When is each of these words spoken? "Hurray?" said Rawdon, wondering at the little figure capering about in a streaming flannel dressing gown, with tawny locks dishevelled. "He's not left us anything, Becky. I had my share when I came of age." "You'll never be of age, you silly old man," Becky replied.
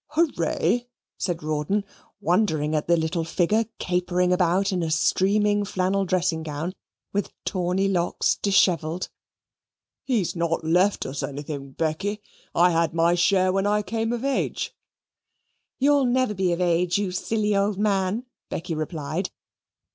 "Hurray?" 0.15 0.87
said 1.19 1.43
Rawdon, 1.43 1.85
wondering 2.19 2.73
at 2.73 2.87
the 2.87 2.97
little 2.97 3.23
figure 3.23 3.65
capering 3.77 4.33
about 4.33 4.71
in 4.71 4.81
a 4.81 4.89
streaming 4.89 5.63
flannel 5.63 6.05
dressing 6.05 6.41
gown, 6.41 6.73
with 7.13 7.31
tawny 7.45 7.87
locks 7.87 8.33
dishevelled. 8.35 9.09
"He's 10.03 10.35
not 10.35 10.63
left 10.63 11.05
us 11.05 11.21
anything, 11.21 11.73
Becky. 11.73 12.19
I 12.55 12.71
had 12.71 12.95
my 12.95 13.13
share 13.13 13.51
when 13.53 13.67
I 13.67 13.83
came 13.83 14.11
of 14.11 14.25
age." 14.25 14.73
"You'll 15.77 16.05
never 16.05 16.33
be 16.33 16.51
of 16.51 16.59
age, 16.59 16.97
you 16.97 17.11
silly 17.11 17.55
old 17.55 17.77
man," 17.77 18.25
Becky 18.49 18.73
replied. 18.73 19.29